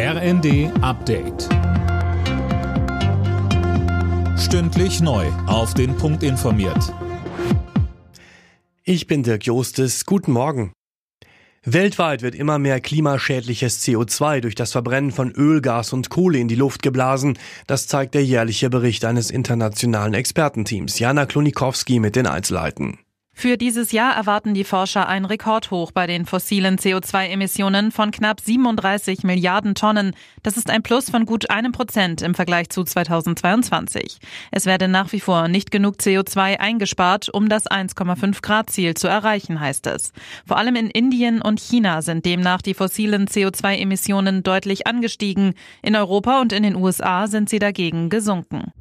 RND 0.00 0.70
Update. 0.80 1.48
Stündlich 4.38 5.00
neu. 5.00 5.26
Auf 5.48 5.74
den 5.74 5.96
Punkt 5.96 6.22
informiert. 6.22 6.94
Ich 8.84 9.08
bin 9.08 9.24
Dirk 9.24 9.44
Jostes. 9.44 10.06
Guten 10.06 10.30
Morgen. 10.30 10.72
Weltweit 11.64 12.22
wird 12.22 12.36
immer 12.36 12.60
mehr 12.60 12.80
klimaschädliches 12.80 13.82
CO2 13.84 14.40
durch 14.40 14.54
das 14.54 14.70
Verbrennen 14.70 15.10
von 15.10 15.32
Öl, 15.32 15.60
Gas 15.60 15.92
und 15.92 16.10
Kohle 16.10 16.38
in 16.38 16.46
die 16.46 16.54
Luft 16.54 16.84
geblasen. 16.84 17.36
Das 17.66 17.88
zeigt 17.88 18.14
der 18.14 18.24
jährliche 18.24 18.70
Bericht 18.70 19.04
eines 19.04 19.32
internationalen 19.32 20.14
Expertenteams. 20.14 21.00
Jana 21.00 21.26
Klonikowski 21.26 21.98
mit 21.98 22.14
den 22.14 22.28
Einzelheiten. 22.28 23.00
Für 23.40 23.56
dieses 23.56 23.92
Jahr 23.92 24.16
erwarten 24.16 24.52
die 24.52 24.64
Forscher 24.64 25.08
ein 25.08 25.24
Rekordhoch 25.24 25.92
bei 25.92 26.08
den 26.08 26.26
fossilen 26.26 26.76
CO2-Emissionen 26.76 27.92
von 27.92 28.10
knapp 28.10 28.40
37 28.40 29.22
Milliarden 29.22 29.76
Tonnen. 29.76 30.16
Das 30.42 30.56
ist 30.56 30.68
ein 30.70 30.82
Plus 30.82 31.08
von 31.08 31.24
gut 31.24 31.48
einem 31.48 31.70
Prozent 31.70 32.20
im 32.20 32.34
Vergleich 32.34 32.68
zu 32.68 32.82
2022. 32.82 34.18
Es 34.50 34.66
werde 34.66 34.88
nach 34.88 35.12
wie 35.12 35.20
vor 35.20 35.46
nicht 35.46 35.70
genug 35.70 35.98
CO2 36.00 36.58
eingespart, 36.58 37.32
um 37.32 37.48
das 37.48 37.70
1,5 37.70 38.42
Grad 38.42 38.70
Ziel 38.70 38.94
zu 38.94 39.06
erreichen, 39.06 39.60
heißt 39.60 39.86
es. 39.86 40.12
Vor 40.44 40.56
allem 40.56 40.74
in 40.74 40.90
Indien 40.90 41.40
und 41.40 41.60
China 41.60 42.02
sind 42.02 42.26
demnach 42.26 42.60
die 42.60 42.74
fossilen 42.74 43.28
CO2-Emissionen 43.28 44.42
deutlich 44.42 44.88
angestiegen. 44.88 45.54
In 45.80 45.94
Europa 45.94 46.40
und 46.40 46.52
in 46.52 46.64
den 46.64 46.74
USA 46.74 47.28
sind 47.28 47.48
sie 47.48 47.60
dagegen 47.60 48.10
gesunken. 48.10 48.72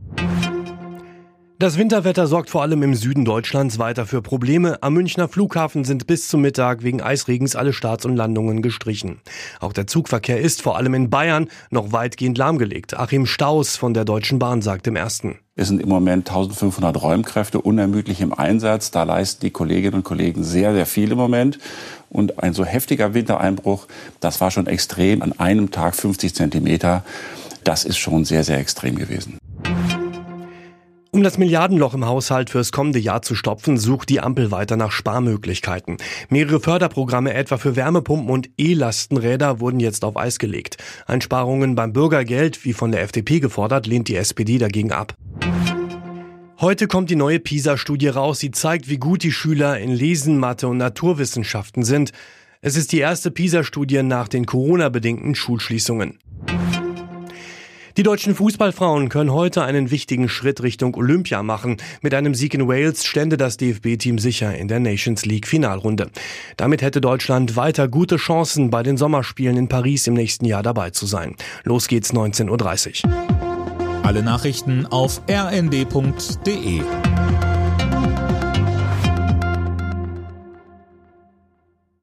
Das 1.60 1.76
Winterwetter 1.76 2.28
sorgt 2.28 2.52
vor 2.52 2.62
allem 2.62 2.84
im 2.84 2.94
Süden 2.94 3.26
Deutschlands 3.26 3.80
weiter 3.80 4.06
für 4.06 4.22
Probleme. 4.22 4.78
Am 4.84 4.94
Münchner 4.94 5.28
Flughafen 5.28 5.86
sind 5.86 6.06
bis 6.06 6.28
zum 6.28 6.42
Mittag 6.42 6.84
wegen 6.84 7.02
Eisregens 7.02 7.56
alle 7.56 7.74
Starts 7.74 8.06
und 8.06 8.16
Landungen 8.16 8.62
gestrichen. 8.62 9.22
Auch 9.60 9.74
der 9.74 9.88
Zugverkehr 9.88 10.40
ist 10.40 10.62
vor 10.62 10.78
allem 10.78 10.94
in 10.94 11.10
Bayern 11.10 11.48
noch 11.72 11.92
weitgehend 11.92 12.38
lahmgelegt. 12.38 13.00
Achim 13.00 13.26
Staus 13.26 13.76
von 13.76 13.96
der 13.96 14.06
Deutschen 14.06 14.38
Bahn 14.38 14.62
sagt 14.62 14.86
im 14.86 14.96
ersten. 14.96 15.40
Es 15.56 15.70
sind 15.70 15.82
im 15.82 15.90
Moment 15.90 16.30
1500 16.30 17.02
Räumkräfte 17.02 17.60
unermüdlich 17.60 18.22
im 18.22 18.34
Einsatz. 18.34 18.92
Da 18.92 19.02
leisten 19.02 19.42
die 19.42 19.50
Kolleginnen 19.50 19.96
und 19.96 20.04
Kollegen 20.04 20.44
sehr, 20.44 20.74
sehr 20.74 20.86
viel 20.86 21.12
im 21.12 21.18
Moment. 21.18 21.58
Und 22.12 22.44
ein 22.44 22.54
so 22.54 22.66
heftiger 22.66 23.16
Wintereinbruch, 23.16 23.88
das 24.20 24.42
war 24.42 24.52
schon 24.52 24.68
extrem. 24.68 25.24
An 25.24 25.40
einem 25.40 25.72
Tag 25.72 25.96
50 25.96 26.36
Zentimeter. 26.36 27.04
Das 27.64 27.84
ist 27.84 27.98
schon 27.98 28.26
sehr, 28.26 28.44
sehr 28.44 28.60
extrem 28.60 28.96
gewesen. 28.96 29.40
Um 31.18 31.24
das 31.24 31.40
Milliardenloch 31.40 31.96
im 31.96 32.06
Haushalt 32.06 32.52
fürs 32.52 32.72
kommende 32.72 33.00
Jahr 33.00 33.24
zu 33.24 33.34
stopfen, 33.34 33.80
sucht 33.80 34.10
die 34.10 34.20
Ampel 34.20 34.52
weiter 34.52 34.78
nach 34.78 34.92
Sparmöglichkeiten. 34.92 35.98
Mehrere 36.30 36.60
Förderprogramme 36.60 37.34
etwa 37.34 37.58
für 37.58 37.76
Wärmepumpen 37.76 38.30
und 38.30 38.52
E-Lastenräder 38.60 39.60
wurden 39.60 39.80
jetzt 39.80 40.06
auf 40.06 40.16
Eis 40.16 40.38
gelegt. 40.38 40.78
Einsparungen 41.08 41.74
beim 41.74 41.92
Bürgergeld, 41.92 42.64
wie 42.66 42.74
von 42.74 42.92
der 42.92 43.02
FDP 43.02 43.40
gefordert, 43.40 43.88
lehnt 43.88 44.10
die 44.10 44.16
SPD 44.16 44.60
dagegen 44.60 44.92
ab. 44.92 45.16
Heute 46.60 46.86
kommt 46.86 47.10
die 47.10 47.16
neue 47.16 47.40
PISA-Studie 47.40 48.10
raus. 48.10 48.38
Sie 48.38 48.52
zeigt, 48.52 48.88
wie 48.88 49.00
gut 49.00 49.24
die 49.24 49.32
Schüler 49.32 49.80
in 49.80 49.90
Lesen, 49.90 50.38
Mathe 50.38 50.68
und 50.68 50.78
Naturwissenschaften 50.78 51.84
sind. 51.84 52.12
Es 52.62 52.76
ist 52.76 52.92
die 52.92 53.00
erste 53.00 53.32
PISA-Studie 53.32 54.04
nach 54.04 54.28
den 54.28 54.46
Corona-bedingten 54.46 55.34
Schulschließungen. 55.34 56.20
Die 57.98 58.04
deutschen 58.04 58.36
Fußballfrauen 58.36 59.10
können 59.10 59.34
heute 59.34 59.64
einen 59.64 59.90
wichtigen 59.90 60.30
Schritt 60.30 60.62
Richtung 60.62 60.94
Olympia 60.94 61.42
machen. 61.42 61.78
Mit 62.04 62.14
einem 62.14 62.36
Sieg 62.36 62.54
in 62.54 62.68
Wales 62.68 63.04
stände 63.04 63.38
das 63.38 63.58
DFB-Team 63.58 64.20
sicher 64.20 64.56
in 64.56 64.68
der 64.68 64.80
Nations 64.80 65.26
League 65.26 65.48
Finalrunde. 65.48 66.12
Damit 66.58 66.84
hätte 66.84 67.02
Deutschland 67.02 67.56
weiter 67.56 67.88
gute 67.88 68.18
Chancen, 68.18 68.70
bei 68.70 68.84
den 68.84 68.98
Sommerspielen 68.98 69.58
in 69.58 69.68
Paris 69.68 70.06
im 70.06 70.14
nächsten 70.14 70.46
Jahr 70.46 70.62
dabei 70.62 70.92
zu 70.92 71.08
sein. 71.08 71.36
Los 71.64 71.88
geht's 71.88 72.14
19.30 72.14 73.08
Uhr. 73.08 74.04
Alle 74.04 74.22
Nachrichten 74.22 74.86
auf 74.86 75.20
rnd.de 75.28 76.82